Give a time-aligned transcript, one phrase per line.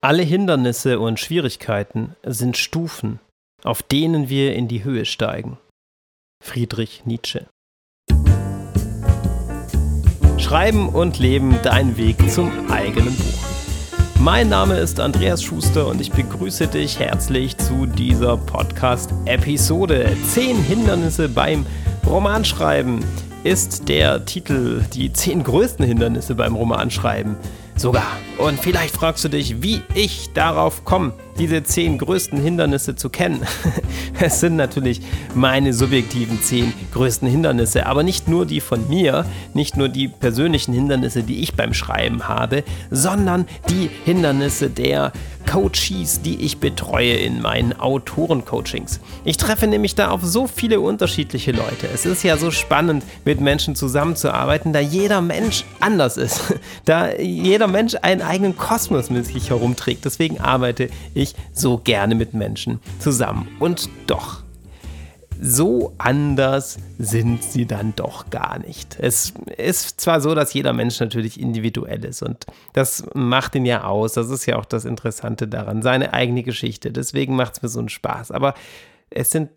[0.00, 3.18] Alle Hindernisse und Schwierigkeiten sind Stufen,
[3.64, 5.58] auf denen wir in die Höhe steigen.
[6.40, 7.46] Friedrich Nietzsche.
[10.38, 13.48] Schreiben und Leben, dein Weg zum eigenen Buch.
[14.20, 20.16] Mein Name ist Andreas Schuster und ich begrüße dich herzlich zu dieser Podcast-Episode.
[20.28, 21.66] Zehn Hindernisse beim
[22.06, 23.04] Romanschreiben
[23.42, 24.84] ist der Titel.
[24.94, 27.36] Die zehn größten Hindernisse beim Romanschreiben
[27.80, 28.18] sogar.
[28.38, 33.40] Und vielleicht fragst du dich, wie ich darauf komme, diese zehn größten Hindernisse zu kennen.
[34.20, 35.00] es sind natürlich
[35.34, 39.24] meine subjektiven zehn größten Hindernisse, aber nicht nur die von mir,
[39.54, 45.12] nicht nur die persönlichen Hindernisse, die ich beim Schreiben habe, sondern die Hindernisse der
[45.50, 49.00] Coaches, die ich betreue in meinen Autorencoachings.
[49.24, 51.88] Ich treffe nämlich da auf so viele unterschiedliche Leute.
[51.92, 56.54] Es ist ja so spannend, mit Menschen zusammenzuarbeiten, da jeder Mensch anders ist.
[56.84, 60.04] Da jeder Mensch einen eigenen Kosmos mit sich herumträgt.
[60.04, 63.48] Deswegen arbeite ich so gerne mit Menschen zusammen.
[63.58, 64.42] Und doch
[65.40, 68.96] so anders sind sie dann doch gar nicht.
[68.98, 73.84] Es ist zwar so, dass jeder Mensch natürlich individuell ist und das macht ihn ja
[73.84, 74.14] aus.
[74.14, 76.92] Das ist ja auch das Interessante daran, seine eigene Geschichte.
[76.92, 78.30] Deswegen macht es mir so einen Spaß.
[78.30, 78.54] Aber
[79.10, 79.50] es sind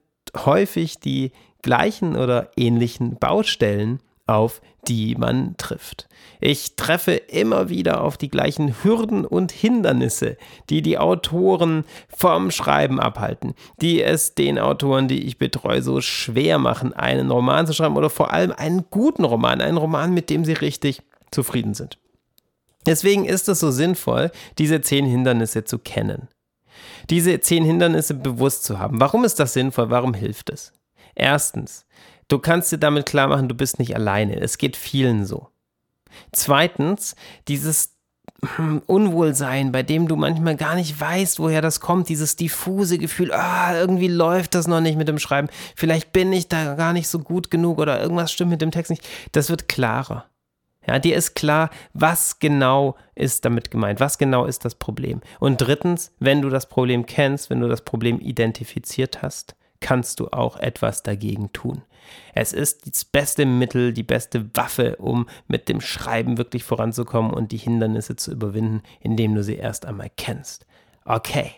[0.45, 3.99] häufig die gleichen oder ähnlichen Baustellen,
[4.31, 6.07] auf die man trifft.
[6.39, 10.37] Ich treffe immer wieder auf die gleichen Hürden und Hindernisse,
[10.69, 16.57] die die Autoren vom Schreiben abhalten, die es den Autoren, die ich betreue, so schwer
[16.57, 20.45] machen, einen Roman zu schreiben oder vor allem einen guten Roman, einen Roman, mit dem
[20.45, 21.99] sie richtig zufrieden sind.
[22.87, 26.27] Deswegen ist es so sinnvoll, diese zehn Hindernisse zu kennen.
[27.11, 28.99] Diese zehn Hindernisse bewusst zu haben.
[28.99, 29.91] Warum ist das sinnvoll?
[29.91, 30.73] Warum hilft es?
[31.13, 31.85] Erstens,
[32.31, 34.39] Du kannst dir damit klar machen, du bist nicht alleine.
[34.39, 35.49] Es geht vielen so.
[36.31, 37.17] Zweitens,
[37.49, 37.97] dieses
[38.55, 43.33] hm, Unwohlsein, bei dem du manchmal gar nicht weißt, woher das kommt, dieses diffuse Gefühl,
[43.33, 47.09] ah, irgendwie läuft das noch nicht mit dem Schreiben, vielleicht bin ich da gar nicht
[47.09, 50.23] so gut genug oder irgendwas stimmt mit dem Text nicht, das wird klarer.
[50.87, 55.19] Ja, dir ist klar, was genau ist damit gemeint, was genau ist das Problem.
[55.41, 60.29] Und drittens, wenn du das Problem kennst, wenn du das Problem identifiziert hast, kannst du
[60.29, 61.83] auch etwas dagegen tun.
[62.33, 67.51] Es ist das beste Mittel, die beste Waffe, um mit dem Schreiben wirklich voranzukommen und
[67.51, 70.65] die Hindernisse zu überwinden, indem du sie erst einmal kennst.
[71.05, 71.51] Okay.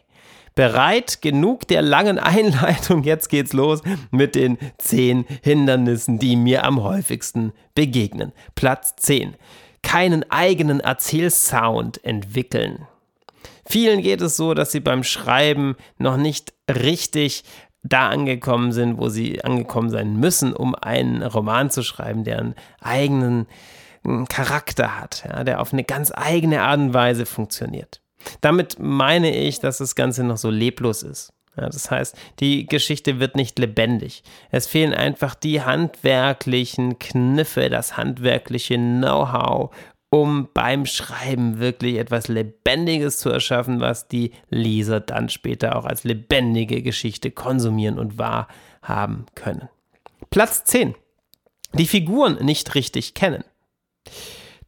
[0.56, 3.04] Bereit genug der langen Einleitung.
[3.04, 8.32] Jetzt geht's los mit den zehn Hindernissen, die mir am häufigsten begegnen.
[8.56, 9.36] Platz 10.
[9.82, 12.88] Keinen eigenen Erzählsound entwickeln.
[13.66, 17.44] Vielen geht es so, dass sie beim Schreiben noch nicht richtig
[17.84, 22.56] da angekommen sind, wo sie angekommen sein müssen, um einen Roman zu schreiben, der einen
[22.82, 23.48] eigenen
[24.04, 28.02] hm, Charakter hat, ja, der auf eine ganz eigene Art und Weise funktioniert.
[28.42, 31.34] Damit meine ich, dass das Ganze noch so leblos ist.
[31.58, 34.24] Ja, das heißt, die Geschichte wird nicht lebendig.
[34.50, 39.70] Es fehlen einfach die handwerklichen Kniffe, das handwerkliche Know-how,
[40.14, 46.04] um beim Schreiben wirklich etwas Lebendiges zu erschaffen, was die Leser dann später auch als
[46.04, 49.70] lebendige Geschichte konsumieren und wahrhaben können.
[50.30, 50.94] Platz 10.
[51.74, 53.44] Die Figuren nicht richtig kennen.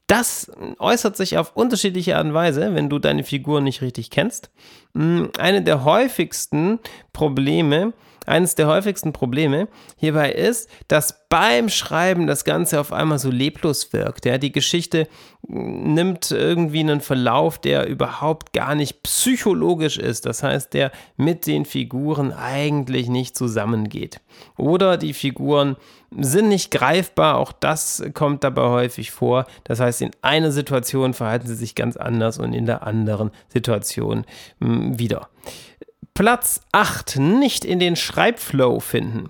[0.08, 4.50] Das äußert sich auf unterschiedliche Art und Weise, wenn du deine Figuren nicht richtig kennst.
[4.96, 6.80] Hm, eine der häufigsten
[7.14, 7.94] Probleme
[8.26, 13.92] eines der häufigsten Probleme hierbei ist, dass beim Schreiben das Ganze auf einmal so leblos
[13.94, 14.26] wirkt.
[14.26, 14.38] Ja?
[14.38, 15.08] Die Geschichte
[15.48, 20.26] nimmt irgendwie einen Verlauf, der überhaupt gar nicht psychologisch ist.
[20.26, 24.22] Das heißt, der mit den Figuren eigentlich nicht zusammengeht.
[24.58, 25.76] Oder die Figuren
[26.18, 27.38] sind nicht greifbar.
[27.38, 29.46] Auch das kommt dabei häufig vor.
[29.64, 34.26] Das heißt, in einer Situation verhalten sie sich ganz anders und in der anderen Situation
[34.60, 35.30] hm, wieder.
[36.16, 39.30] Platz 8 nicht in den Schreibflow finden.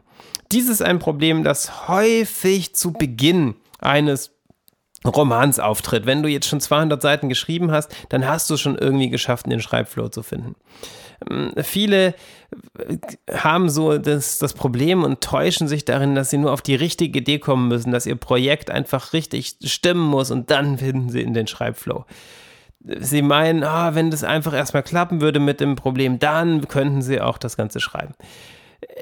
[0.52, 4.32] Dies ist ein Problem, das häufig zu Beginn eines
[5.04, 6.06] Romans auftritt.
[6.06, 9.62] Wenn du jetzt schon 200 Seiten geschrieben hast, dann hast du schon irgendwie geschafft, den
[9.62, 10.56] Schreibflow zu finden.
[11.30, 12.14] Ähm, viele
[12.78, 12.98] äh,
[13.34, 17.20] haben so das, das Problem und täuschen sich darin, dass sie nur auf die richtige
[17.20, 21.34] Idee kommen müssen, dass ihr Projekt einfach richtig stimmen muss und dann finden sie in
[21.34, 22.06] den Schreibflow
[23.00, 27.22] sie meinen, ah, wenn das einfach erstmal klappen würde mit dem Problem, dann könnten sie
[27.22, 28.14] auch das Ganze schreiben.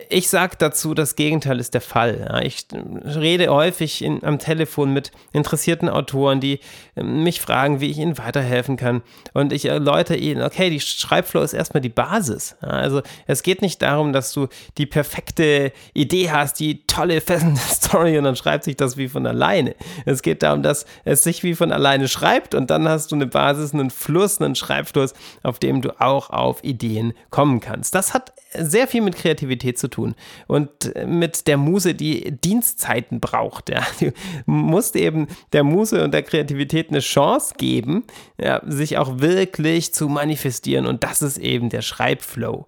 [0.10, 2.42] Ich sage dazu, das Gegenteil ist der Fall.
[2.46, 6.60] Ich rede häufig in, am Telefon mit interessierten Autoren, die
[6.96, 9.02] ähm, mich fragen, wie ich ihnen weiterhelfen kann.
[9.34, 12.56] Und ich erläutere ihnen, okay, die Schreibflow ist erstmal die Basis.
[12.62, 14.48] Also es geht nicht darum, dass du
[14.78, 19.26] die perfekte Idee hast, die tolle, fesselnde Story und dann schreibt sich das wie von
[19.26, 19.76] alleine.
[20.06, 23.28] Es geht darum, dass es sich wie von alleine schreibt und dann hast du eine
[23.28, 25.14] Basis, einen Fluss, einen Schreibfluss,
[25.44, 27.96] auf dem du auch auf Ideen kommen kannst.
[27.96, 30.16] Das hat sehr viel mit Kreativität zu tun
[30.48, 33.70] und mit der Muse, die Dienstzeiten braucht.
[33.70, 33.84] Ja.
[34.00, 34.12] Du
[34.46, 38.04] musst eben der Muse und der Kreativität eine Chance geben,
[38.40, 42.66] ja, sich auch wirklich zu manifestieren und das ist eben der Schreibflow.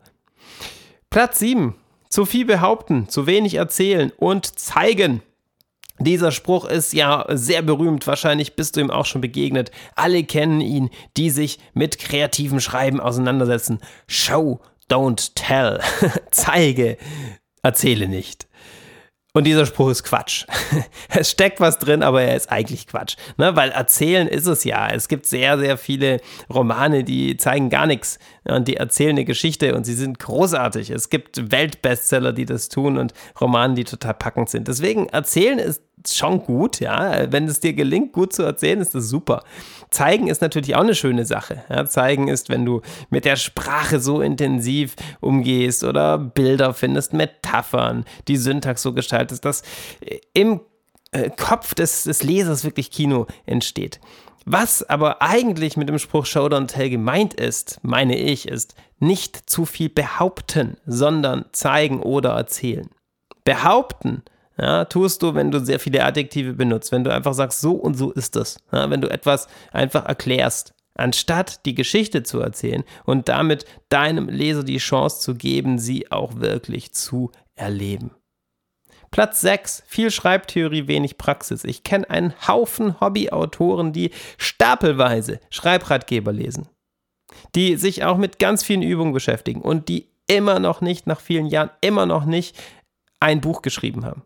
[1.09, 1.75] Platz 7.
[2.09, 5.21] Zu viel behaupten, zu wenig erzählen und zeigen.
[5.97, 9.71] Dieser Spruch ist ja sehr berühmt, wahrscheinlich bist du ihm auch schon begegnet.
[9.95, 13.79] Alle kennen ihn, die sich mit kreativem Schreiben auseinandersetzen.
[14.07, 14.59] Show
[14.89, 15.79] don't tell.
[16.31, 16.97] Zeige,
[17.61, 18.47] erzähle nicht.
[19.35, 20.45] Und dieser Spruch ist Quatsch.
[21.09, 23.17] es steckt was drin, aber er ist eigentlich Quatsch.
[23.35, 23.53] Ne?
[23.57, 24.87] Weil erzählen ist es ja.
[24.87, 28.17] Es gibt sehr, sehr viele Romane, die zeigen gar nichts.
[28.45, 30.89] Und die erzählen eine Geschichte und sie sind großartig.
[30.89, 34.69] Es gibt Weltbestseller, die das tun und Romane, die total packend sind.
[34.69, 37.29] Deswegen erzählen ist schon gut, ja.
[37.29, 39.43] Wenn es dir gelingt, gut zu erzählen, ist das super.
[39.95, 41.63] Zeigen ist natürlich auch eine schöne Sache.
[41.69, 48.03] Ja, zeigen ist, wenn du mit der Sprache so intensiv umgehst oder Bilder findest, Metaphern,
[48.27, 49.63] die Syntax so gestaltest, dass
[50.33, 50.59] im
[51.13, 54.01] äh, Kopf des, des Lesers wirklich Kino entsteht.
[54.43, 59.65] Was aber eigentlich mit dem Spruch Showdown Tell gemeint ist, meine ich, ist nicht zu
[59.65, 62.89] viel behaupten, sondern zeigen oder erzählen.
[63.45, 64.23] Behaupten
[64.57, 67.95] ja, tust du, wenn du sehr viele Adjektive benutzt, wenn du einfach sagst, so und
[67.95, 68.57] so ist das.
[68.71, 74.63] Ja, wenn du etwas einfach erklärst, anstatt die Geschichte zu erzählen und damit deinem Leser
[74.63, 78.11] die Chance zu geben, sie auch wirklich zu erleben.
[79.11, 79.83] Platz 6.
[79.87, 81.63] Viel Schreibtheorie, wenig Praxis.
[81.63, 86.67] Ich kenne einen Haufen Hobbyautoren, die stapelweise Schreibratgeber lesen,
[87.55, 91.45] die sich auch mit ganz vielen Übungen beschäftigen und die immer noch nicht, nach vielen
[91.45, 92.57] Jahren, immer noch nicht
[93.19, 94.23] ein Buch geschrieben haben.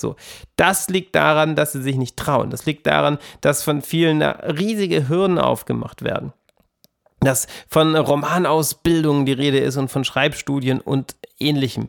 [0.00, 0.16] So,
[0.56, 2.50] das liegt daran, dass sie sich nicht trauen.
[2.50, 6.32] Das liegt daran, dass von vielen riesige Hürden aufgemacht werden.
[7.20, 11.88] Dass von Romanausbildungen die Rede ist und von Schreibstudien und ähnlichem.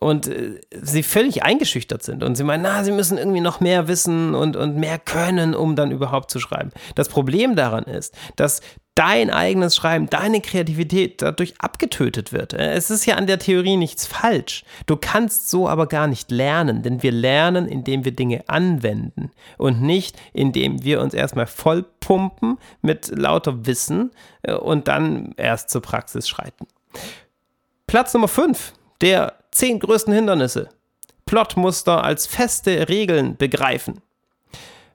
[0.00, 3.88] Und äh, sie völlig eingeschüchtert sind und sie meinen, na, sie müssen irgendwie noch mehr
[3.88, 6.70] wissen und, und mehr können, um dann überhaupt zu schreiben.
[6.94, 8.60] Das Problem daran ist, dass
[8.96, 12.54] dein eigenes Schreiben, deine Kreativität dadurch abgetötet wird.
[12.54, 14.64] Es ist ja an der Theorie nichts falsch.
[14.86, 19.82] Du kannst so aber gar nicht lernen, denn wir lernen, indem wir Dinge anwenden und
[19.82, 24.10] nicht, indem wir uns erstmal vollpumpen mit lauter Wissen
[24.42, 26.66] äh, und dann erst zur Praxis schreiten.
[27.86, 28.72] Platz Nummer 5,
[29.02, 30.70] der zehn größten Hindernisse.
[31.26, 34.00] Plotmuster als feste Regeln begreifen.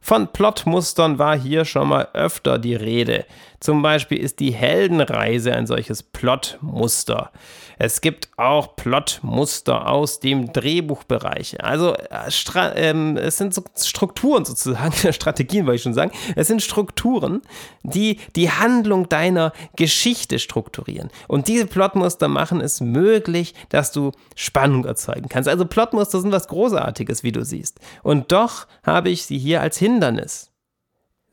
[0.03, 3.25] Von Plotmustern war hier schon mal öfter die Rede.
[3.61, 7.31] Zum Beispiel ist die Heldenreise ein solches Plotmuster.
[7.77, 11.63] Es gibt auch Plotmuster aus dem Drehbuchbereich.
[11.63, 12.29] Also äh,
[12.75, 16.11] ähm, es sind so Strukturen sozusagen, Strategien wollte ich schon sagen.
[16.35, 17.43] Es sind Strukturen,
[17.83, 21.11] die die Handlung deiner Geschichte strukturieren.
[21.27, 25.47] Und diese Plotmuster machen es möglich, dass du Spannung erzeugen kannst.
[25.47, 27.79] Also Plotmuster sind was Großartiges, wie du siehst.
[28.01, 30.50] Und doch habe ich sie hier als Hindernis.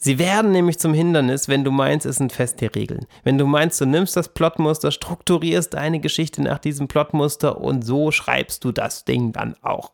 [0.01, 3.07] Sie werden nämlich zum Hindernis, wenn du meinst, es sind feste Regeln.
[3.25, 8.13] Wenn du meinst, du nimmst das Plotmuster, strukturierst deine Geschichte nach diesem Plotmuster und so
[8.13, 9.93] schreibst du das Ding dann auch.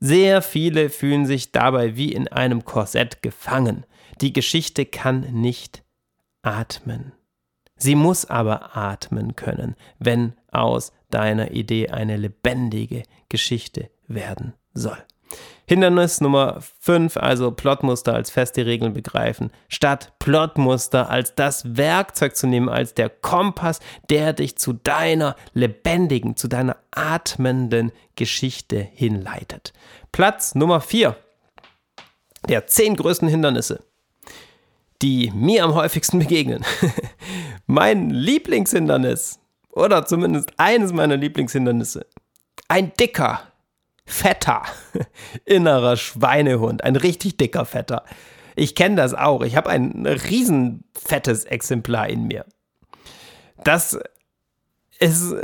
[0.00, 3.86] Sehr viele fühlen sich dabei wie in einem Korsett gefangen.
[4.20, 5.84] Die Geschichte kann nicht
[6.42, 7.12] atmen.
[7.76, 14.98] Sie muss aber atmen können, wenn aus deiner Idee eine lebendige Geschichte werden soll.
[15.66, 22.46] Hindernis Nummer 5, also Plotmuster als feste Regeln begreifen, statt Plotmuster als das Werkzeug zu
[22.46, 29.72] nehmen, als der Kompass, der dich zu deiner lebendigen, zu deiner atmenden Geschichte hinleitet.
[30.10, 31.16] Platz Nummer 4
[32.46, 33.82] der zehn größten Hindernisse,
[35.02, 36.64] die mir am häufigsten begegnen.
[37.66, 39.40] mein Lieblingshindernis,
[39.72, 42.06] oder zumindest eines meiner Lieblingshindernisse,
[42.68, 43.52] ein dicker,
[44.08, 44.62] fetter,
[45.44, 48.04] innerer Schweinehund, ein richtig dicker Fetter.
[48.56, 49.42] Ich kenne das auch.
[49.42, 52.44] Ich habe ein riesen fettes Exemplar in mir.
[53.62, 53.98] Das
[54.98, 55.34] ist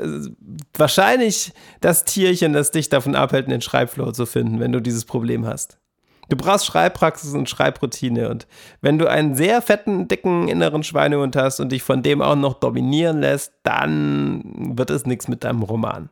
[0.76, 5.46] wahrscheinlich das Tierchen, das dich davon abhält, einen Schreibflow zu finden, wenn du dieses Problem
[5.46, 5.78] hast.
[6.28, 8.30] Du brauchst Schreibpraxis und Schreibroutine.
[8.30, 8.46] Und
[8.80, 12.54] wenn du einen sehr fetten, dicken inneren Schweinehund hast und dich von dem auch noch
[12.54, 16.08] dominieren lässt, dann wird es nichts mit deinem Roman.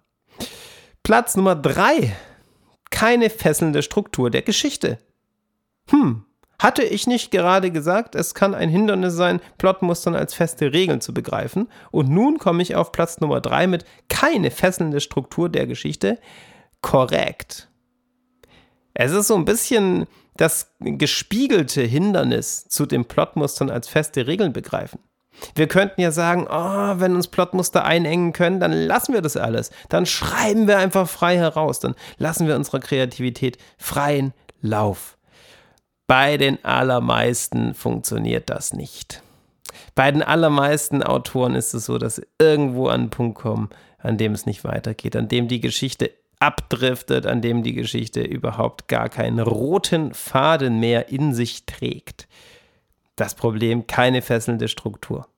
[1.02, 2.14] Platz Nummer drei.
[2.92, 4.98] Keine fesselnde Struktur der Geschichte.
[5.88, 6.24] Hm,
[6.60, 11.12] hatte ich nicht gerade gesagt, es kann ein Hindernis sein, Plotmustern als feste Regeln zu
[11.12, 11.68] begreifen?
[11.90, 16.20] Und nun komme ich auf Platz Nummer 3 mit keine fesselnde Struktur der Geschichte.
[16.82, 17.68] Korrekt.
[18.94, 20.06] Es ist so ein bisschen
[20.36, 25.00] das gespiegelte Hindernis zu den Plotmustern als feste Regeln begreifen.
[25.54, 29.70] Wir könnten ja sagen, oh, wenn uns Plotmuster einengen können, dann lassen wir das alles.
[29.88, 31.80] Dann schreiben wir einfach frei heraus.
[31.80, 35.16] Dann lassen wir unserer Kreativität freien Lauf.
[36.06, 39.22] Bei den allermeisten funktioniert das nicht.
[39.94, 44.18] Bei den allermeisten Autoren ist es so, dass sie irgendwo an einen Punkt kommen, an
[44.18, 49.08] dem es nicht weitergeht, an dem die Geschichte abdriftet, an dem die Geschichte überhaupt gar
[49.08, 52.26] keinen roten Faden mehr in sich trägt.
[53.16, 55.28] Das Problem, keine fesselnde Struktur.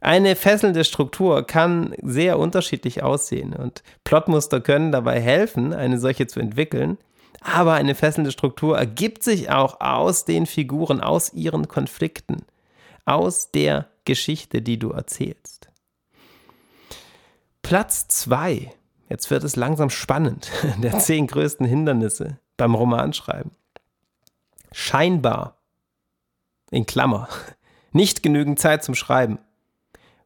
[0.00, 6.40] Eine fesselnde Struktur kann sehr unterschiedlich aussehen und Plotmuster können dabei helfen, eine solche zu
[6.40, 6.98] entwickeln.
[7.40, 12.44] Aber eine fesselnde Struktur ergibt sich auch aus den Figuren, aus ihren Konflikten,
[13.04, 15.68] aus der Geschichte, die du erzählst.
[17.62, 18.70] Platz 2.
[19.08, 20.50] Jetzt wird es langsam spannend.
[20.78, 23.52] Der zehn größten Hindernisse beim Romanschreiben.
[24.72, 25.56] Scheinbar,
[26.70, 27.28] in Klammer,
[27.92, 29.38] nicht genügend Zeit zum Schreiben.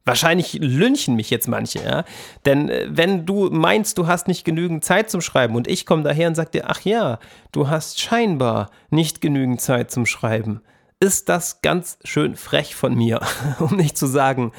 [0.04, 2.04] Wahrscheinlich lynchen mich jetzt manche, ja.
[2.46, 6.02] Denn äh, wenn du meinst, du hast nicht genügend Zeit zum Schreiben und ich komme
[6.02, 7.18] daher und sage dir, ach ja,
[7.52, 10.62] du hast scheinbar nicht genügend Zeit zum Schreiben,
[10.98, 13.20] ist das ganz schön frech von mir,
[13.58, 14.52] um nicht zu sagen,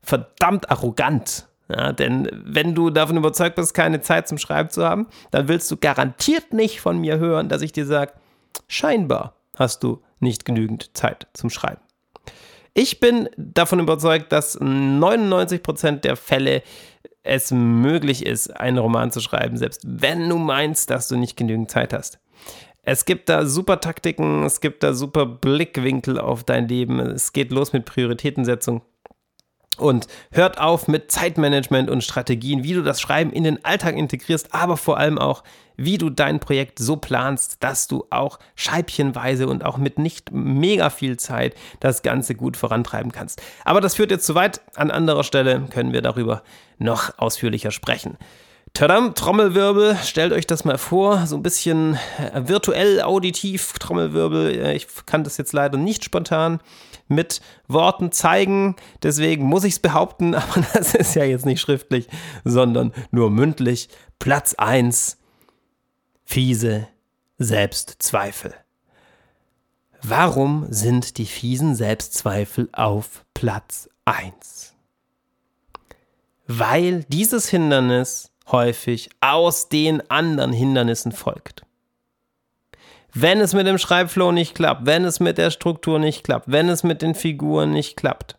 [0.00, 1.48] verdammt arrogant.
[1.68, 5.70] Ja, denn wenn du davon überzeugt bist, keine Zeit zum Schreiben zu haben, dann willst
[5.70, 8.12] du garantiert nicht von mir hören, dass ich dir sage,
[8.68, 11.80] scheinbar hast du nicht genügend Zeit zum Schreiben.
[12.74, 16.62] Ich bin davon überzeugt, dass 99% der Fälle
[17.22, 21.70] es möglich ist, einen Roman zu schreiben, selbst wenn du meinst, dass du nicht genügend
[21.70, 22.18] Zeit hast.
[22.82, 27.00] Es gibt da super Taktiken, es gibt da super Blickwinkel auf dein Leben.
[27.00, 28.82] Es geht los mit Prioritätensetzung.
[29.76, 34.54] Und hört auf mit Zeitmanagement und Strategien, wie du das Schreiben in den Alltag integrierst,
[34.54, 35.42] aber vor allem auch,
[35.76, 40.90] wie du dein Projekt so planst, dass du auch scheibchenweise und auch mit nicht mega
[40.90, 43.42] viel Zeit das Ganze gut vorantreiben kannst.
[43.64, 44.60] Aber das führt jetzt zu weit.
[44.76, 46.42] An anderer Stelle können wir darüber
[46.78, 48.16] noch ausführlicher sprechen.
[48.74, 54.74] Tadam, Trommelwirbel, stellt euch das mal vor, so ein bisschen äh, virtuell auditiv Trommelwirbel.
[54.74, 56.58] Ich kann das jetzt leider nicht spontan
[57.06, 62.08] mit Worten zeigen, deswegen muss ich es behaupten, aber das ist ja jetzt nicht schriftlich,
[62.42, 63.88] sondern nur mündlich.
[64.18, 65.18] Platz 1,
[66.24, 66.88] fiese
[67.38, 68.54] Selbstzweifel.
[70.02, 74.74] Warum sind die fiesen Selbstzweifel auf Platz 1?
[76.48, 81.64] Weil dieses Hindernis häufig aus den anderen Hindernissen folgt.
[83.12, 86.68] Wenn es mit dem Schreibflow nicht klappt, wenn es mit der Struktur nicht klappt, wenn
[86.68, 88.36] es mit den Figuren nicht klappt,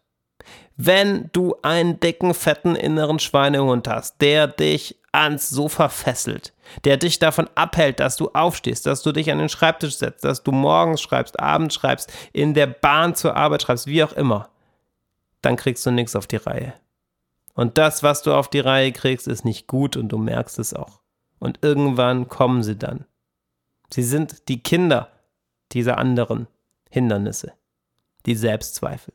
[0.77, 6.51] wenn du einen dicken, fetten inneren Schweinehund hast, der dich ans Sofa fesselt,
[6.83, 10.43] der dich davon abhält, dass du aufstehst, dass du dich an den Schreibtisch setzt, dass
[10.43, 14.49] du morgens schreibst, abends schreibst, in der Bahn zur Arbeit schreibst, wie auch immer,
[15.41, 16.73] dann kriegst du nichts auf die Reihe.
[17.55, 20.73] Und das, was du auf die Reihe kriegst, ist nicht gut und du merkst es
[20.73, 21.01] auch.
[21.39, 23.05] Und irgendwann kommen sie dann.
[23.89, 25.09] Sie sind die Kinder
[25.71, 26.47] dieser anderen
[26.89, 27.53] Hindernisse,
[28.25, 29.13] die Selbstzweifel.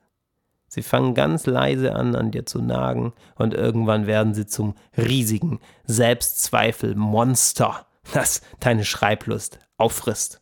[0.69, 5.61] Sie fangen ganz leise an, an dir zu nagen und irgendwann werden sie zum riesigen
[5.85, 10.41] Selbstzweifelmonster, das deine Schreiblust auffrisst.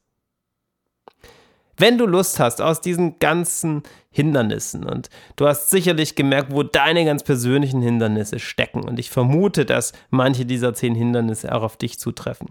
[1.78, 7.04] Wenn du Lust hast aus diesen ganzen Hindernissen und du hast sicherlich gemerkt, wo deine
[7.04, 12.00] ganz persönlichen Hindernisse stecken und ich vermute, dass manche dieser zehn Hindernisse auch auf dich
[12.00, 12.48] zutreffen.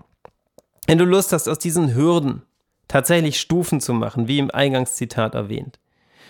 [0.87, 2.43] Wenn du Lust hast, aus diesen Hürden
[2.87, 5.77] tatsächlich Stufen zu machen, wie im Eingangszitat erwähnt,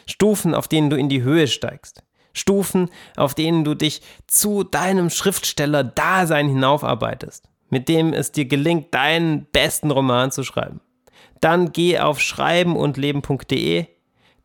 [0.07, 2.01] Stufen, auf denen du in die Höhe steigst,
[2.33, 9.45] Stufen, auf denen du dich zu deinem Schriftsteller-Dasein hinaufarbeitest, mit dem es dir gelingt, deinen
[9.51, 10.81] besten Roman zu schreiben
[11.41, 13.85] dann geh auf schreibenundleben.de,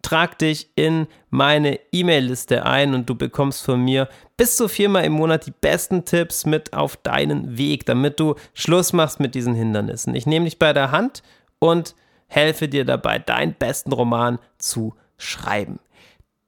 [0.03, 5.13] trag dich in meine E-Mail-Liste ein und du bekommst von mir bis zu viermal im
[5.13, 10.15] Monat die besten Tipps mit auf deinen Weg, damit du Schluss machst mit diesen Hindernissen.
[10.15, 11.23] Ich nehme dich bei der Hand
[11.61, 11.95] und
[12.27, 15.79] helfe dir dabei, deinen besten Roman zu schreiben.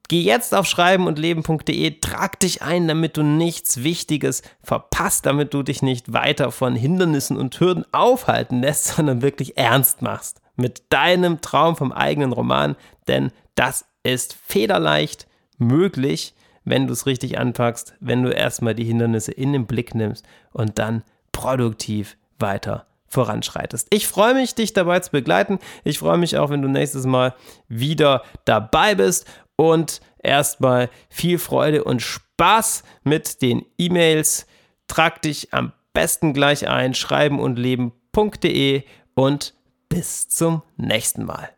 [0.07, 5.81] Geh jetzt auf schreibenundleben.de, trag dich ein, damit du nichts Wichtiges verpasst, damit du dich
[5.81, 11.75] nicht weiter von Hindernissen und Hürden aufhalten lässt, sondern wirklich ernst machst mit deinem Traum
[11.75, 12.75] vom eigenen Roman,
[13.07, 16.33] denn das ist federleicht möglich,
[16.63, 20.79] wenn du es richtig anpackst, wenn du erstmal die Hindernisse in den Blick nimmst und
[20.79, 23.87] dann produktiv weiter voranschreitest.
[23.89, 25.59] Ich freue mich, dich dabei zu begleiten.
[25.83, 27.33] Ich freue mich auch, wenn du nächstes Mal
[27.67, 34.45] wieder dabei bist und erstmal viel Freude und Spaß mit den E-Mails.
[34.87, 38.83] Trag dich am besten gleich ein, schreiben und leben.de
[39.15, 39.53] und
[39.87, 41.54] bis zum nächsten Mal.